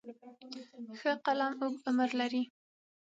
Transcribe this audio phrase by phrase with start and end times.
[0.99, 2.43] ښه قلم اوږد عمر لري.